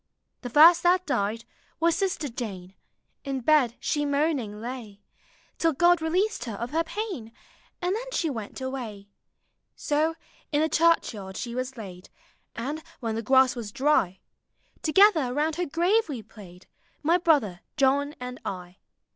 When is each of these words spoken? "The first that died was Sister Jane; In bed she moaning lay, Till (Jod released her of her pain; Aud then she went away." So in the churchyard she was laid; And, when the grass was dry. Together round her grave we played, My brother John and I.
"The 0.41 0.49
first 0.49 0.81
that 0.81 1.05
died 1.05 1.45
was 1.79 1.95
Sister 1.95 2.27
Jane; 2.27 2.73
In 3.23 3.41
bed 3.41 3.75
she 3.79 4.03
moaning 4.03 4.59
lay, 4.59 4.99
Till 5.59 5.75
(Jod 5.75 6.01
released 6.01 6.45
her 6.45 6.55
of 6.55 6.71
her 6.71 6.83
pain; 6.83 7.31
Aud 7.83 7.93
then 7.93 8.11
she 8.11 8.27
went 8.27 8.59
away." 8.61 9.09
So 9.89 10.15
in 10.51 10.61
the 10.61 10.69
churchyard 10.69 11.37
she 11.37 11.53
was 11.53 11.77
laid; 11.77 12.09
And, 12.55 12.81
when 12.99 13.13
the 13.13 13.21
grass 13.21 13.55
was 13.55 13.71
dry. 13.71 14.19
Together 14.81 15.35
round 15.35 15.57
her 15.57 15.67
grave 15.67 16.09
we 16.09 16.23
played, 16.23 16.65
My 17.03 17.19
brother 17.19 17.59
John 17.77 18.15
and 18.19 18.39
I. 18.43 18.77